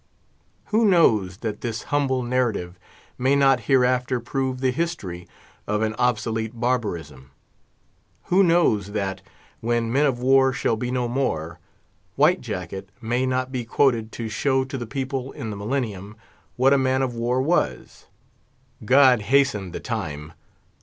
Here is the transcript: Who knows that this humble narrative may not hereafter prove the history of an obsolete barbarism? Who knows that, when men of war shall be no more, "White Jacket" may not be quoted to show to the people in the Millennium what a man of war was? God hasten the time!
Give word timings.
Who 0.73 0.83
knows 0.85 1.37
that 1.41 1.61
this 1.61 1.83
humble 1.83 2.23
narrative 2.23 2.79
may 3.19 3.35
not 3.35 3.59
hereafter 3.69 4.19
prove 4.19 4.59
the 4.59 4.71
history 4.71 5.27
of 5.67 5.83
an 5.83 5.93
obsolete 5.99 6.59
barbarism? 6.59 7.29
Who 8.23 8.41
knows 8.41 8.93
that, 8.93 9.21
when 9.59 9.91
men 9.93 10.07
of 10.07 10.17
war 10.17 10.53
shall 10.53 10.75
be 10.75 10.89
no 10.89 11.07
more, 11.07 11.59
"White 12.15 12.41
Jacket" 12.41 12.89
may 12.99 13.27
not 13.27 13.51
be 13.51 13.63
quoted 13.63 14.11
to 14.13 14.27
show 14.27 14.63
to 14.63 14.75
the 14.79 14.87
people 14.87 15.33
in 15.33 15.51
the 15.51 15.55
Millennium 15.55 16.15
what 16.55 16.73
a 16.73 16.79
man 16.79 17.03
of 17.03 17.13
war 17.13 17.39
was? 17.39 18.07
God 18.83 19.21
hasten 19.21 19.69
the 19.69 19.79
time! 19.79 20.33